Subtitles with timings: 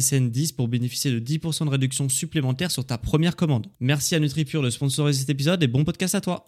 [0.00, 3.66] SSN 10 pour bénéficier de 10% de réduction supplémentaire sur ta première commande.
[3.80, 6.46] Merci à NutriPure de sponsoriser cet épisode et bon podcast à toi.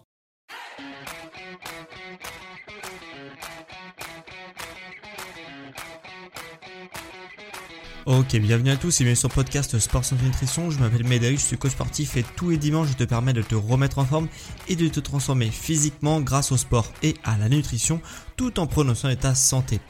[8.05, 10.71] Ok, bienvenue à tous et bienvenue sur le podcast Sport Santé Nutrition.
[10.71, 13.41] Je m'appelle Médéric, je suis coach sportif et tous les dimanches je te permets de
[13.41, 14.29] te remettre en forme
[14.69, 17.99] et de te transformer physiquement grâce au sport et à la nutrition
[18.37, 19.81] tout en de ta santé.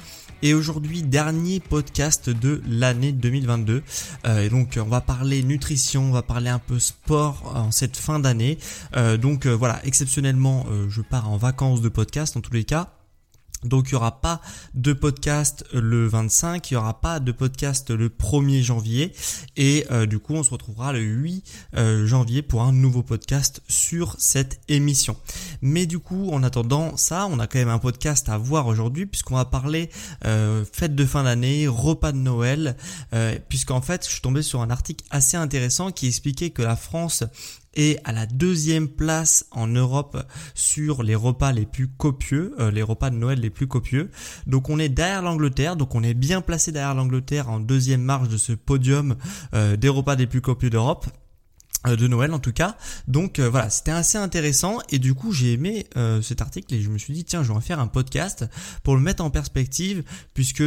[0.44, 3.82] Et aujourd'hui, dernier podcast de l'année 2022.
[4.26, 7.98] Euh, et donc, on va parler nutrition, on va parler un peu sport en cette
[7.98, 8.60] fin d'année.
[8.96, 12.97] Euh, donc euh, voilà, exceptionnellement, je pars en vacances de podcast en tous les cas.
[13.64, 14.40] Donc il n'y aura pas
[14.76, 19.14] de podcast le 25, il n'y aura pas de podcast le 1er janvier
[19.56, 21.44] et euh, du coup on se retrouvera le 8
[21.76, 25.18] euh, janvier pour un nouveau podcast sur cette émission.
[25.62, 29.08] Mais du coup en attendant ça, on a quand même un podcast à voir aujourd'hui
[29.08, 29.90] puisqu'on va parler
[30.26, 32.78] euh, fête de fin d'année, repas de Noël,
[33.50, 37.24] puisqu'en fait je suis tombé sur un article assez intéressant qui expliquait que la France
[37.78, 40.18] et à la deuxième place en Europe
[40.54, 44.10] sur les repas les plus copieux, euh, les repas de Noël les plus copieux.
[44.48, 48.28] Donc on est derrière l'Angleterre, donc on est bien placé derrière l'Angleterre en deuxième marche
[48.28, 49.16] de ce podium
[49.54, 51.06] euh, des repas les plus copieux d'Europe.
[51.88, 52.76] Euh, de Noël en tout cas.
[53.08, 54.80] Donc euh, voilà, c'était assez intéressant.
[54.90, 57.50] Et du coup j'ai aimé euh, cet article et je me suis dit tiens je
[57.50, 58.46] vais en faire un podcast
[58.84, 60.04] pour le mettre en perspective
[60.34, 60.64] puisque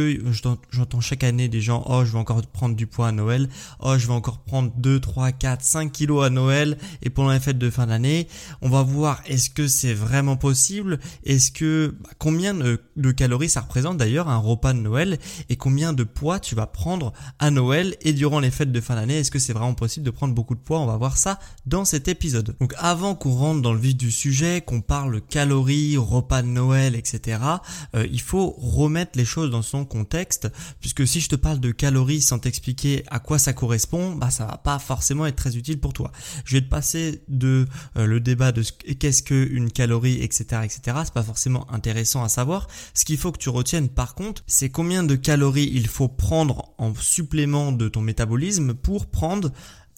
[0.71, 3.49] j'entends chaque année des gens oh je vais encore prendre du poids à Noël,
[3.79, 6.77] oh je vais encore prendre 2, 3, 4, 5 kilos à Noël.
[7.01, 8.27] Et pendant les fêtes de fin d'année.
[8.61, 13.49] On va voir est-ce que c'est vraiment possible, est-ce que bah, combien de, de calories
[13.49, 15.19] ça représente d'ailleurs un repas de Noël?
[15.49, 18.95] Et combien de poids tu vas prendre à Noël et durant les fêtes de fin
[18.95, 20.79] d'année, est-ce que c'est vraiment possible de prendre beaucoup de poids?
[20.79, 22.55] On va voir ça dans cet épisode.
[22.59, 26.95] Donc avant qu'on rentre dans le vif du sujet, qu'on parle calories, repas de Noël,
[26.95, 27.39] etc.,
[27.95, 30.49] euh, il faut remettre les choses dans son contexte,
[30.79, 34.45] puisque si je te parle de calories sans t'expliquer à quoi ça correspond, bah ça
[34.45, 36.11] va pas forcément être très utile pour toi.
[36.45, 37.67] Je vais te passer de
[37.97, 40.97] euh, le débat de qu'est-ce qu'une calorie, etc., etc.
[41.03, 42.67] C'est pas forcément intéressant à savoir.
[42.93, 46.73] Ce qu'il faut que tu retiennes par contre, c'est combien de calories il faut prendre
[46.77, 49.51] en supplément de ton métabolisme pour prendre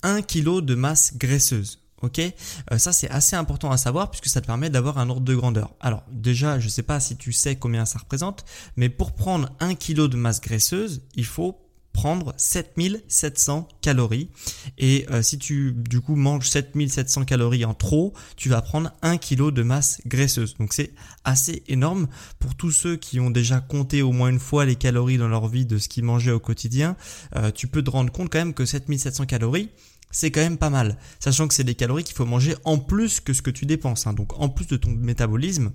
[0.03, 1.79] 1 kg de masse graisseuse.
[2.01, 5.21] Ok, euh, ça c'est assez important à savoir puisque ça te permet d'avoir un ordre
[5.21, 5.73] de grandeur.
[5.79, 8.43] Alors déjà, je ne sais pas si tu sais combien ça représente,
[8.75, 11.63] mais pour prendre 1 kg de masse graisseuse, il faut
[11.93, 14.29] prendre 7700 calories
[14.77, 19.17] et euh, si tu du coup manges 7700 calories en trop, tu vas prendre 1
[19.17, 20.55] kg de masse graisseuse.
[20.57, 20.91] Donc c'est
[21.23, 22.07] assez énorme
[22.39, 25.47] pour tous ceux qui ont déjà compté au moins une fois les calories dans leur
[25.47, 26.97] vie de ce qu'ils mangeaient au quotidien.
[27.35, 29.69] Euh, tu peux te rendre compte quand même que 7700 calories
[30.13, 30.97] c'est quand même pas mal.
[31.19, 34.07] Sachant que c'est des calories qu'il faut manger en plus que ce que tu dépenses.
[34.07, 34.13] Hein.
[34.13, 35.73] Donc en plus de ton métabolisme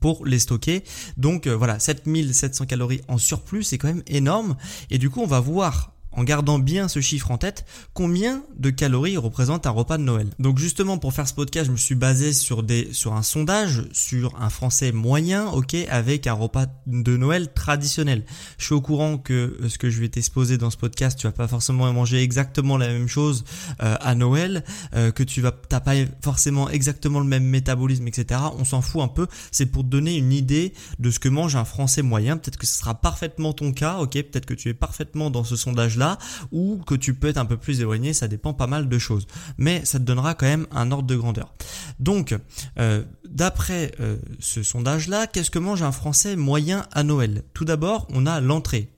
[0.00, 0.84] pour les stocker.
[1.16, 4.56] Donc euh, voilà, 7700 calories en surplus, c'est quand même énorme.
[4.90, 8.70] Et du coup, on va voir en gardant bien ce chiffre en tête, combien de
[8.70, 10.28] calories représente un repas de Noël.
[10.38, 13.84] Donc justement pour faire ce podcast, je me suis basé sur des sur un sondage
[13.92, 18.24] sur un français moyen, OK, avec un repas de Noël traditionnel.
[18.58, 21.26] Je suis au courant que euh, ce que je vais t'exposer dans ce podcast, tu
[21.26, 23.44] vas pas forcément manger exactement la même chose
[23.82, 24.64] euh, à Noël,
[24.94, 28.40] euh, que tu vas t'as pas forcément exactement le même métabolisme, etc.
[28.58, 29.26] On s'en fout un peu.
[29.50, 32.36] C'est pour te donner une idée de ce que mange un français moyen.
[32.36, 35.56] Peut-être que ce sera parfaitement ton cas, OK, peut-être que tu es parfaitement dans ce
[35.56, 36.03] sondage là
[36.52, 39.26] ou que tu peux être un peu plus éloigné, ça dépend pas mal de choses.
[39.58, 41.52] Mais ça te donnera quand même un ordre de grandeur.
[41.98, 42.34] Donc,
[42.78, 47.42] euh, d'après euh, ce sondage-là, qu'est-ce que mange un Français moyen à Noël?
[47.54, 48.90] Tout d'abord, on a l'entrée,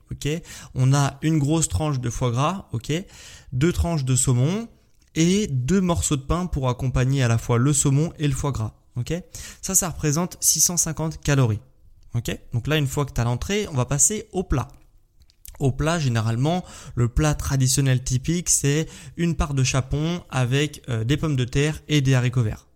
[0.73, 2.93] On a une grosse tranche de foie gras, ok?
[3.51, 4.67] Deux tranches de saumon
[5.15, 8.51] et deux morceaux de pain pour accompagner à la fois le saumon et le foie
[8.51, 8.73] gras,
[9.61, 11.59] Ça, ça représente 650 calories.
[12.53, 14.67] Donc là, une fois que tu as l'entrée, on va passer au plat.
[15.59, 16.63] Au plat, généralement,
[16.95, 21.81] le plat traditionnel typique, c'est une part de chapon avec euh, des pommes de terre
[21.87, 22.67] et des haricots verts.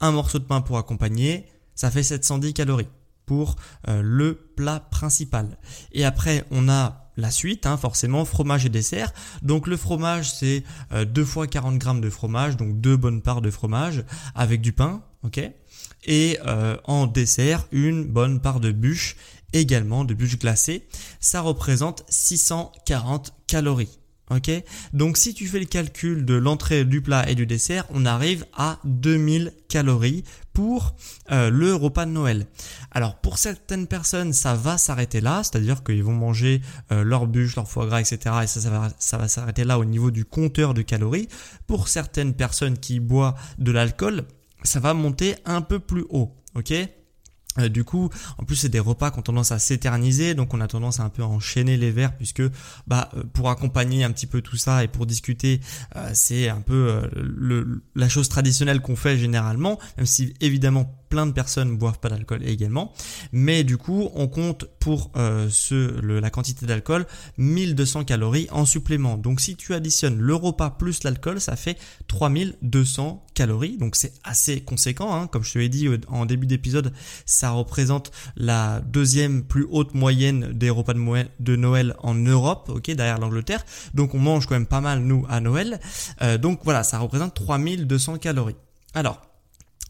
[0.00, 2.88] un morceau de pain pour accompagner, ça fait 710 calories
[3.26, 3.56] pour
[3.88, 5.58] euh, le plat principal.
[5.92, 9.12] Et après, on a la suite, hein, forcément, fromage et dessert.
[9.42, 13.40] Donc le fromage, c'est euh, deux fois 40 grammes de fromage, donc deux bonnes parts
[13.40, 14.04] de fromage
[14.34, 15.40] avec du pain, ok?
[16.06, 19.16] Et euh, en dessert, une bonne part de bûche,
[19.54, 20.86] également de bûche glacée.
[21.20, 23.98] Ça représente 640 calories.
[24.30, 24.50] Ok,
[24.94, 28.46] donc si tu fais le calcul de l'entrée du plat et du dessert, on arrive
[28.56, 30.24] à 2000 calories
[30.54, 30.96] pour
[31.30, 32.46] euh, le repas de Noël.
[32.90, 37.54] Alors pour certaines personnes, ça va s'arrêter là, c'est-à-dire qu'ils vont manger euh, leur bûche,
[37.56, 38.36] leur foie gras, etc.
[38.44, 41.28] Et ça, ça va, ça va s'arrêter là au niveau du compteur de calories.
[41.66, 44.24] Pour certaines personnes qui boivent de l'alcool,
[44.62, 46.34] ça va monter un peu plus haut.
[46.54, 46.72] Ok?
[47.58, 50.60] Euh, du coup, en plus c'est des repas qui ont tendance à s'éterniser, donc on
[50.60, 52.42] a tendance à un peu enchaîner les verres puisque
[52.86, 55.60] bah euh, pour accompagner un petit peu tout ça et pour discuter,
[55.96, 56.74] euh, c'est un peu
[57.94, 62.42] la chose traditionnelle qu'on fait généralement, même si évidemment plein de personnes boivent pas d'alcool
[62.44, 62.92] également.
[63.30, 67.06] Mais du coup, on compte pour euh, ce, la quantité d'alcool
[67.38, 69.16] 1200 calories en supplément.
[69.16, 71.78] Donc si tu additionnes le repas plus l'alcool, ça fait
[72.08, 73.76] 3200 calories.
[73.76, 75.14] Donc c'est assez conséquent.
[75.14, 75.28] Hein.
[75.28, 76.92] Comme je te l'ai dit en début d'épisode,
[77.26, 83.20] ça représente la deuxième plus haute moyenne des repas de, Noël en Europe, ok, derrière
[83.20, 83.64] l'Angleterre.
[83.94, 85.78] Donc on mange quand même pas mal nous à Noël.
[86.22, 88.56] Euh, donc voilà, ça représente 3200 calories.
[88.94, 89.22] Alors,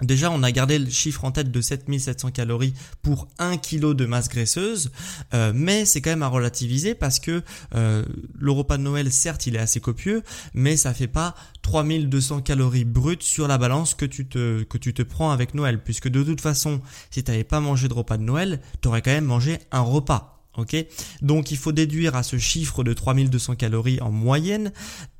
[0.02, 4.06] Déjà, on a gardé le chiffre en tête de 7700 calories pour 1 kg de
[4.06, 4.90] masse graisseuse,
[5.34, 7.42] euh, mais c'est quand même à relativiser parce que
[7.76, 8.04] euh,
[8.36, 12.84] le repas de Noël, certes, il est assez copieux, mais ça fait pas 3200 calories
[12.84, 16.24] brutes sur la balance que tu te que tu te prends avec Noël, puisque de
[16.24, 16.80] toute façon,
[17.12, 19.80] si tu n'avais pas mangé de repas de Noël, tu aurais quand même mangé un
[19.80, 20.33] repas.
[20.56, 20.76] Ok,
[21.20, 24.72] donc il faut déduire à ce chiffre de 3200 calories en moyenne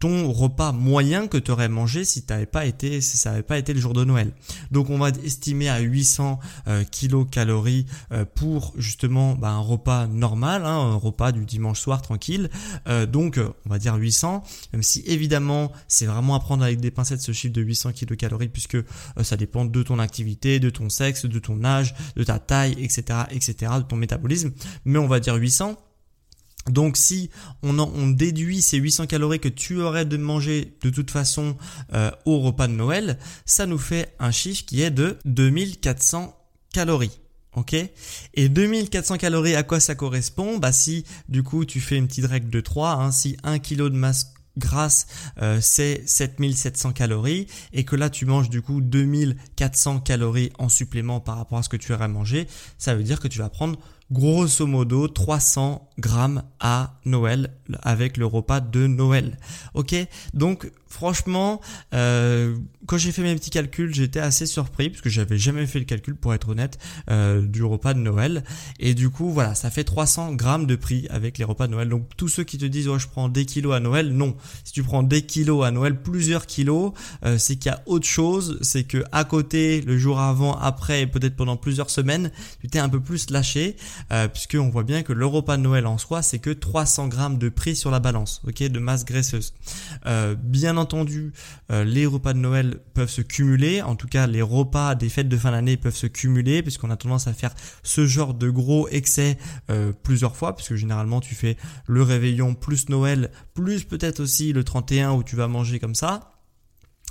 [0.05, 3.57] ton repas moyen que tu aurais mangé si t'avais pas été si ça n'avait pas
[3.57, 4.33] été le jour de Noël.
[4.71, 6.39] Donc on va estimer à 800
[6.69, 12.03] euh, kilocalories euh, pour justement bah, un repas normal, hein, un repas du dimanche soir
[12.03, 12.51] tranquille.
[12.87, 16.91] Euh, donc on va dire 800, même si évidemment c'est vraiment à prendre avec des
[16.91, 18.77] pincettes ce chiffre de 800 kilocalories puisque
[19.23, 23.21] ça dépend de ton activité, de ton sexe, de ton âge, de ta taille, etc.,
[23.31, 24.53] etc., de ton métabolisme.
[24.85, 25.77] Mais on va 800.
[26.71, 27.31] Donc si
[27.63, 31.57] on, on, déduit ces 800 calories que tu aurais de manger de toute façon
[31.93, 36.35] euh, au repas de Noël, ça nous fait un chiffre qui est de 2400
[36.73, 37.21] calories.
[37.55, 37.77] Ok?
[38.35, 40.59] Et 2400 calories, à quoi ça correspond?
[40.59, 43.83] Bah si du coup tu fais une petite règle de 3, hein, si 1 kg
[43.83, 45.07] de masse grasse
[45.43, 51.21] euh, c'est 7700 calories et que là tu manges du coup 2400 calories en supplément
[51.21, 52.47] par rapport à ce que tu aurais mangé,
[52.79, 53.79] ça veut dire que tu vas prendre
[54.11, 57.51] grosso modo 300 grammes à Noël
[57.83, 59.39] avec le repas de Noël.
[59.75, 59.95] Ok,
[60.35, 61.61] donc franchement,
[61.93, 62.57] euh,
[62.87, 65.85] quand j'ai fait mes petits calculs, j'étais assez surpris parce que j'avais jamais fait le
[65.85, 66.79] calcul pour être honnête
[67.11, 68.45] euh, du repas de Noël.
[68.79, 71.89] Et du coup, voilà, ça fait 300 grammes de prix avec les repas de Noël.
[71.89, 74.37] Donc tous ceux qui te disent oh je prends des kilos à Noël, non.
[74.63, 76.93] Si tu prends des kilos à Noël, plusieurs kilos,
[77.25, 78.59] euh, c'est qu'il y a autre chose.
[78.63, 82.31] C'est que à côté, le jour avant, après et peut-être pendant plusieurs semaines,
[82.61, 83.77] tu t'es un peu plus lâché
[84.13, 87.09] euh, puisque on voit bien que le repas de Noël en soi, c'est que 300
[87.09, 89.55] grammes de prix sur la balance, ok, de masse graisseuse.
[90.07, 91.33] Euh, bien entendu,
[91.71, 93.83] euh, les repas de Noël peuvent se cumuler.
[93.83, 96.97] En tout cas, les repas des fêtes de fin d'année peuvent se cumuler puisqu'on a
[96.97, 99.39] tendance à faire ce genre de gros excès
[99.71, 104.65] euh, plusieurs fois puisque généralement tu fais le réveillon plus Noël plus peut-être aussi le
[104.65, 106.34] 31 où tu vas manger comme ça.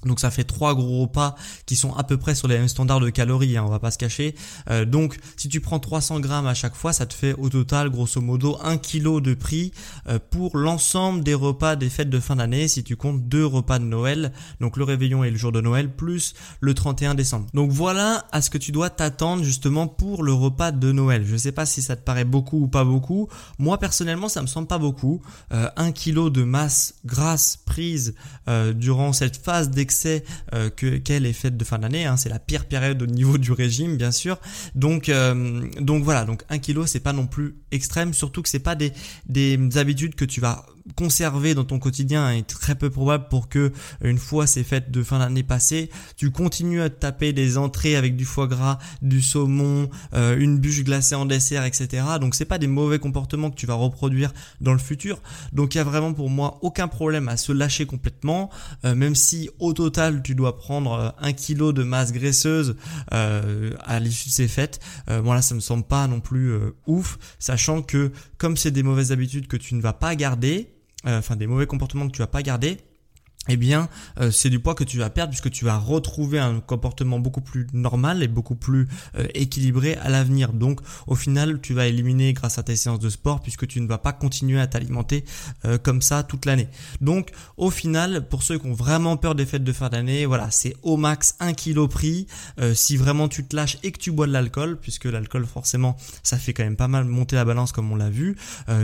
[0.06, 3.00] Donc ça fait trois gros repas qui sont à peu près sur les mêmes standards
[3.00, 4.36] de calories, hein, on va pas se cacher.
[4.70, 7.90] Euh, donc si tu prends 300 grammes à chaque fois, ça te fait au total
[7.90, 9.72] grosso modo 1 kg de prix
[10.08, 13.80] euh, pour l'ensemble des repas des fêtes de fin d'année si tu comptes deux repas
[13.80, 17.48] de Noël, donc le réveillon et le jour de Noël, plus le 31 décembre.
[17.54, 21.26] Donc voilà à ce que tu dois t'attendre justement pour le repas de Noël.
[21.26, 23.30] Je sais pas si ça te paraît beaucoup ou pas beaucoup.
[23.60, 25.22] Moi personnellement ça me semble pas beaucoup.
[25.52, 28.16] Euh, 1 kg de masse grasse prise
[28.48, 29.93] euh, durant cette phase d'excès
[30.54, 32.06] euh, que qu'est les fêtes de fin d'année.
[32.06, 32.18] Hein.
[32.18, 34.40] c'est la pire période au niveau du régime, bien sûr.
[34.76, 38.60] Donc euh, donc voilà, donc un kilo c'est pas non plus extrême, surtout que c'est
[38.60, 38.92] pas des
[39.28, 43.72] des habitudes que tu vas conserver dans ton quotidien est très peu probable pour que
[44.04, 47.96] une fois ces fêtes de fin d'année passées, tu continues à te taper des entrées
[47.96, 52.04] avec du foie gras, du saumon, euh, une bûche glacée en dessert, etc.
[52.20, 55.22] Donc c'est pas des mauvais comportements que tu vas reproduire dans le futur.
[55.54, 58.50] Donc il y a vraiment pour moi aucun problème à se lâcher complètement,
[58.86, 62.76] euh, même si au total tu dois prendre euh, un kilo de masse graisseuse
[63.10, 64.80] à l'issue de ces fêtes.
[65.08, 66.54] voilà, ça me semble pas non plus
[66.88, 70.73] ouf, sachant que comme c'est des mauvaises habitudes que tu ne vas pas garder, euh,
[71.06, 72.78] enfin des mauvais comportements que tu vas pas garder,
[73.50, 73.90] eh bien,
[74.22, 77.42] euh, c'est du poids que tu vas perdre puisque tu vas retrouver un comportement beaucoup
[77.42, 80.54] plus normal et beaucoup plus euh, équilibré à l'avenir.
[80.54, 83.88] Donc, au final, tu vas éliminer grâce à tes séances de sport puisque tu ne
[83.88, 85.26] vas pas continuer à t'alimenter
[85.66, 86.70] euh, comme ça toute l'année.
[87.02, 90.50] Donc, au final, pour ceux qui ont vraiment peur des fêtes de fin d'année, voilà,
[90.50, 92.28] c'est au max 1 kg pris.
[92.74, 96.38] si vraiment tu te lâches et que tu bois de l'alcool, puisque l'alcool forcément, ça
[96.38, 98.38] fait quand même pas mal monter la balance comme on l'a vu.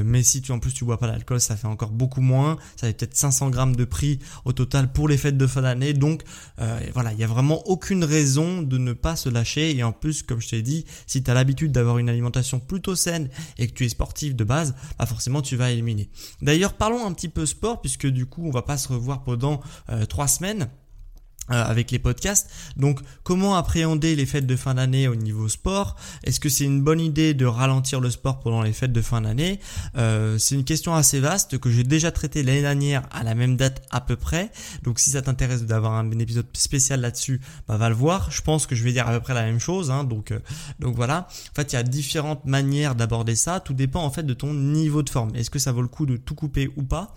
[0.04, 2.58] mais si tu en plus tu bois pas d'alcool, ça fait encore beaucoup moins.
[2.76, 5.94] Ça fait peut-être 500 grammes de prix au total pour les fêtes de fin d'année.
[5.94, 6.24] Donc
[6.60, 9.76] euh, voilà, il n'y a vraiment aucune raison de ne pas se lâcher.
[9.76, 12.96] Et en plus, comme je t'ai dit, si tu as l'habitude d'avoir une alimentation plutôt
[12.96, 16.10] saine et que tu es sportif de base, bah forcément tu vas éliminer.
[16.42, 19.62] D'ailleurs, parlons un petit peu sport, puisque du coup on va pas se revoir pendant
[19.90, 20.70] euh, trois semaines.
[21.52, 22.48] Euh, avec les podcasts.
[22.78, 25.96] Donc comment appréhender les fêtes de fin d'année au niveau sport?
[26.24, 29.22] Est-ce que c'est une bonne idée de ralentir le sport pendant les fêtes de fin
[29.22, 29.60] d'année?
[29.98, 33.58] Euh, C'est une question assez vaste que j'ai déjà traitée l'année dernière à la même
[33.58, 34.52] date à peu près.
[34.84, 38.30] Donc si ça t'intéresse d'avoir un, épisode spécial là-dessus, bah, va le voir.
[38.30, 39.90] Je pense que je vais dire à peu près la même chose.
[39.90, 40.40] Hein, donc euh,
[40.78, 41.28] donc voilà.
[41.52, 43.60] En fait, il y a différentes manières d'aborder ça.
[43.60, 45.36] Tout dépend en fait de ton niveau de forme.
[45.36, 47.16] Est-ce que ça vaut le coup de tout couper ou pas?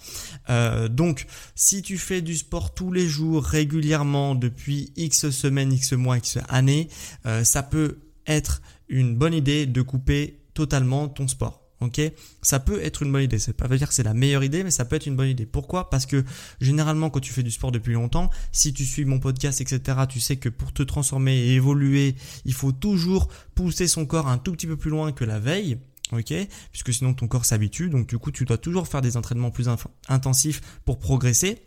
[0.91, 6.19] Donc si tu fais du sport tous les jours régulièrement depuis X semaines, X mois,
[6.19, 6.89] X années,
[7.27, 11.61] euh, ça peut être une bonne idée de couper totalement ton sport.
[11.81, 12.01] Ok,
[12.43, 13.41] ça peut être une bonne idée.
[13.41, 15.31] Ça pas veut dire que c'est la meilleure idée, mais ça peut être une bonne
[15.31, 15.47] idée.
[15.47, 15.91] Pourquoi?
[15.91, 16.25] Parce que
[16.61, 20.21] généralement, quand tu fais du sport depuis longtemps, si tu suis mon podcast, etc., tu
[20.21, 22.15] sais que pour te transformer et évoluer,
[22.45, 23.27] il faut toujours
[23.57, 25.79] pousser son corps un tout petit peu plus loin que la veille
[26.13, 26.35] ok?
[26.71, 29.69] Puisque sinon ton corps s'habitue, donc du coup tu dois toujours faire des entraînements plus
[30.09, 31.63] intensifs pour progresser.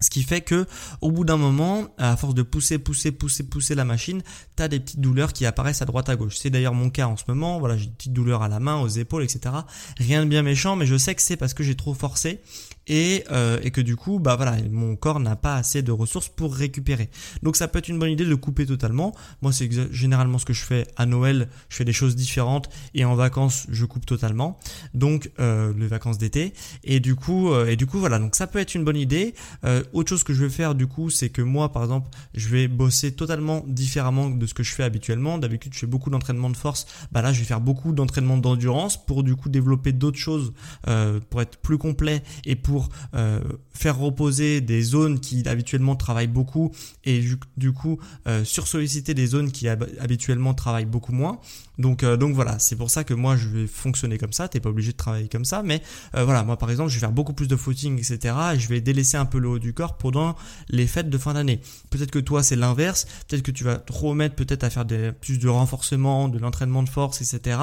[0.00, 0.66] Ce qui fait que
[1.00, 4.22] au bout d'un moment, à force de pousser, pousser, pousser, pousser la machine,
[4.56, 6.36] tu as des petites douleurs qui apparaissent à droite à gauche.
[6.38, 7.58] C'est d'ailleurs mon cas en ce moment.
[7.58, 9.54] Voilà, j'ai des petites douleurs à la main, aux épaules, etc.
[9.98, 12.40] Rien de bien méchant, mais je sais que c'est parce que j'ai trop forcé
[12.90, 16.28] et, euh, et que du coup, bah voilà, mon corps n'a pas assez de ressources
[16.28, 17.08] pour récupérer.
[17.44, 19.14] Donc ça peut être une bonne idée de couper totalement.
[19.42, 21.48] Moi, c'est généralement ce que je fais à Noël.
[21.68, 24.58] Je fais des choses différentes et en vacances, je coupe totalement.
[24.92, 28.18] Donc euh, les vacances d'été et du coup euh, et du coup voilà.
[28.18, 29.34] Donc ça peut être une bonne idée.
[29.92, 32.66] Autre chose que je vais faire du coup, c'est que moi, par exemple, je vais
[32.66, 35.38] bosser totalement différemment de ce que je fais habituellement.
[35.38, 36.86] D'habitude, je fais beaucoup d'entraînement de force.
[37.12, 40.52] Bah là, je vais faire beaucoup d'entraînement d'endurance pour du coup développer d'autres choses
[41.30, 42.79] pour être plus complet et pour
[43.14, 43.40] euh,
[43.72, 46.72] faire reposer des zones qui habituellement travaillent beaucoup
[47.04, 47.22] et
[47.56, 51.38] du, coup euh, sursolliciter des zones qui habituellement travaillent beaucoup moins.
[51.78, 54.48] Donc, euh, donc voilà, c'est pour ça que moi je vais fonctionner comme ça.
[54.48, 55.82] T'es pas obligé de travailler comme ça, mais
[56.12, 58.34] voilà, moi par exemple, je vais faire beaucoup plus de footing, etc.
[58.54, 60.36] Et je vais délaisser un peu le haut du corps pendant
[60.68, 61.60] les fêtes de fin d'année.
[61.90, 63.06] Peut-être que toi c'est l'inverse.
[63.28, 64.86] Peut-être que tu vas te remettre peut-être à faire
[65.20, 67.58] plus de renforcement, de l'entraînement de force, etc.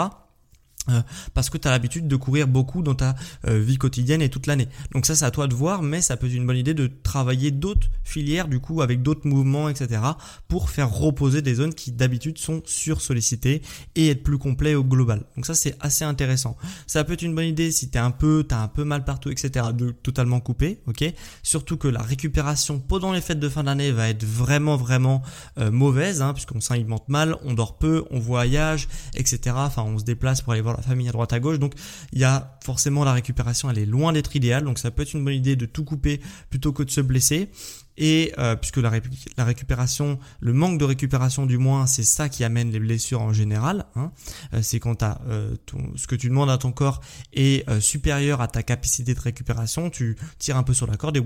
[0.89, 1.01] Euh,
[1.34, 3.15] parce que tu as l'habitude de courir beaucoup dans ta
[3.48, 4.67] euh, vie quotidienne et toute l'année.
[4.94, 6.89] Donc ça c'est à toi de voir, mais ça peut être une bonne idée de
[7.03, 10.01] travailler d'autres filières du coup avec d'autres mouvements, etc.
[10.48, 13.62] pour faire reposer des zones qui d'habitude sont sur-sollicitées
[13.96, 15.24] et être plus complet au global.
[15.36, 16.58] Donc ça c'est assez intéressant.
[16.86, 19.29] Ça peut être une bonne idée si t'es un peu, t'as un peu mal partout,
[19.29, 19.67] etc.
[19.74, 21.13] de totalement couper, ok?
[21.44, 25.22] Surtout que la récupération pendant les fêtes de fin d'année va être vraiment vraiment
[25.58, 29.56] euh, mauvaise, hein, puisqu'on s'alimente mal, on dort peu, on voyage, etc.
[29.58, 31.60] Enfin on se déplace pour aller voir la famille à droite à gauche.
[31.60, 31.74] Donc
[32.13, 34.63] il y a forcément la récupération, elle est loin d'être idéale.
[34.63, 37.50] Donc ça peut être une bonne idée de tout couper plutôt que de se blesser.
[37.98, 38.92] Et euh, puisque la,
[39.39, 43.88] récupération, le manque de récupération du moins, c'est ça qui amène les blessures en général.
[43.96, 44.12] Hein.
[44.54, 45.56] Euh, c'est quand as, euh,
[45.96, 47.01] ce que tu demandes à ton corps
[47.34, 51.20] est supérieur à ta capacité de récupération, tu tires un peu sur la corde et
[51.20, 51.25] au,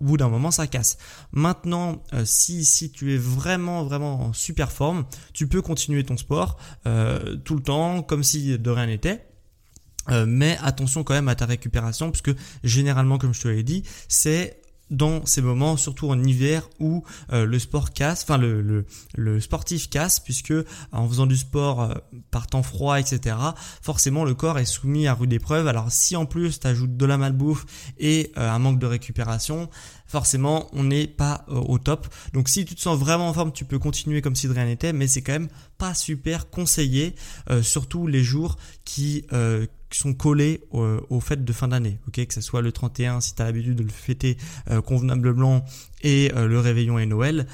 [0.00, 0.96] bout d'un moment ça casse.
[1.32, 6.56] Maintenant, si, si tu es vraiment vraiment en super forme, tu peux continuer ton sport
[7.44, 9.26] tout le temps comme si de rien n'était.
[10.26, 12.32] mais attention quand même à ta récupération puisque
[12.64, 14.59] généralement comme je te l'ai dit c'est
[14.90, 19.88] dans ces moments, surtout en hiver où euh, le sport casse, enfin le, le, sportif
[19.88, 20.52] casse, puisque
[20.92, 21.94] en faisant du sport euh,
[22.30, 23.36] par temps froid, etc.,
[23.82, 25.68] forcément le corps est soumis à rude épreuve.
[25.68, 27.66] Alors si en plus tu ajoutes de la malbouffe
[27.98, 29.70] et euh, un manque de récupération,
[30.06, 32.08] forcément on n'est pas au top.
[32.32, 34.66] Donc si tu te sens vraiment en forme, tu peux continuer comme si de rien
[34.66, 37.14] n'était, mais c'est quand même pas super conseillé,
[37.62, 39.24] surtout les jours qui
[39.98, 41.98] sont collés aux, fêtes de fin d'année.
[42.06, 44.36] Ok, que ce soit le 31 si tu as l'habitude de le fêter
[44.86, 45.64] convenablement
[46.02, 47.46] et le réveillon et Noël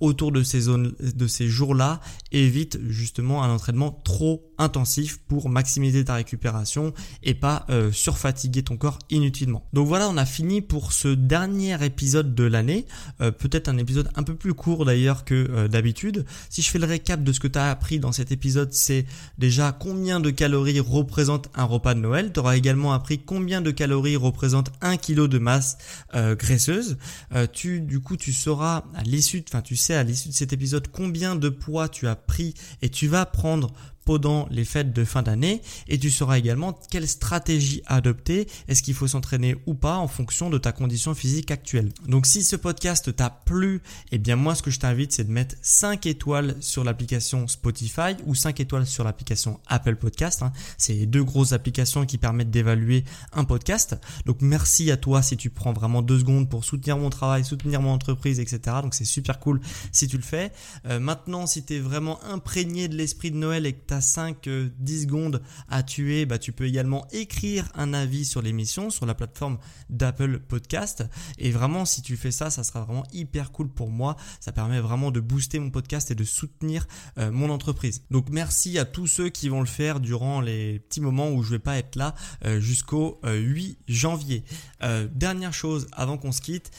[0.00, 2.00] autour de ces de ces jours-là
[2.32, 8.98] évite justement un entraînement trop intensif pour maximiser ta récupération et pas surfatiguer ton corps
[9.10, 9.64] inutilement.
[9.72, 12.86] Donc voilà, on a fini pour ce dernier épisode de l'année,
[13.18, 16.24] peut-être un épisode un peu plus court d'ailleurs que d'habitude.
[16.48, 19.06] Si je fais le récap de ce que tu as appris dans cet épisode, c'est
[19.38, 22.32] déjà combien de calories représente un repas de Noël.
[22.32, 25.78] Tu auras également appris combien de calories représente un kilo de masse
[26.14, 26.98] euh, graisseuse.
[27.34, 30.52] Euh, tu, du coup, tu sauras à l'issue, enfin, tu sais à l'issue de cet
[30.52, 33.72] épisode combien de poids tu as pris et tu vas prendre
[34.10, 38.94] pendant les fêtes de fin d'année et tu sauras également quelle stratégie adopter, est-ce qu'il
[38.94, 41.92] faut s'entraîner ou pas en fonction de ta condition physique actuelle.
[42.08, 45.30] Donc si ce podcast t'a plu, eh bien moi ce que je t'invite c'est de
[45.30, 50.42] mettre 5 étoiles sur l'application Spotify ou 5 étoiles sur l'application Apple Podcast.
[50.42, 50.52] Hein.
[50.76, 53.96] C'est les deux grosses applications qui permettent d'évaluer un podcast.
[54.26, 57.80] Donc merci à toi si tu prends vraiment deux secondes pour soutenir mon travail, soutenir
[57.80, 58.78] mon entreprise, etc.
[58.82, 59.60] Donc c'est super cool
[59.92, 60.50] si tu le fais.
[60.86, 64.34] Euh, maintenant si tu es vraiment imprégné de l'esprit de Noël et que tu 5-10
[64.48, 69.14] euh, secondes à tuer, bah, tu peux également écrire un avis sur l'émission sur la
[69.14, 71.04] plateforme d'Apple Podcast.
[71.38, 74.16] Et vraiment, si tu fais ça, ça sera vraiment hyper cool pour moi.
[74.40, 76.86] Ça permet vraiment de booster mon podcast et de soutenir
[77.18, 78.02] euh, mon entreprise.
[78.10, 81.50] Donc merci à tous ceux qui vont le faire durant les petits moments où je
[81.50, 82.14] vais pas être là
[82.44, 84.44] euh, jusqu'au 8 janvier.
[85.12, 86.70] dernière chose avant qu'on se quitte,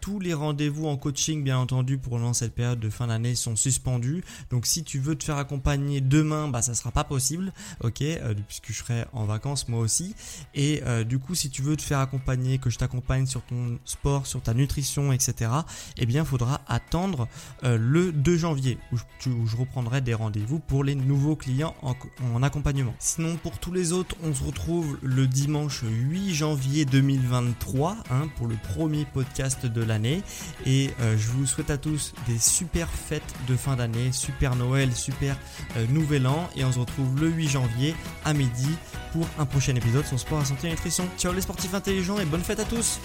[0.00, 4.24] tous les rendez-vous en coaching, bien entendu, pour cette période de fin d'année sont suspendus.
[4.50, 7.52] Donc si tu veux te faire accompagner demain, bah, ça sera pas possible,
[7.82, 10.14] ok, euh, puisque je serai en vacances moi aussi.
[10.54, 13.78] Et euh, du coup, si tu veux te faire accompagner, que je t'accompagne sur ton
[13.84, 15.50] sport, sur ta nutrition, etc.,
[15.96, 17.28] eh bien, faudra attendre
[17.64, 18.96] euh, le 2 janvier où
[19.46, 22.94] je, reprendrai des rendez-vous pour les nouveaux clients en, accompagnement.
[22.98, 28.46] Sinon, pour tous les autres, on se retrouve le dimanche 8 janvier 2023 hein, pour
[28.46, 30.22] le premier podcast de l'année.
[30.64, 35.36] Et je vous souhaite à tous des super fêtes de fin d'année, super Noël, super
[35.90, 38.68] Nouvel An et on se retrouve le 8 janvier à midi
[39.12, 41.08] pour un prochain épisode sur Sport à Santé et Nutrition.
[41.18, 43.00] Ciao les sportifs intelligents et bonne fête à tous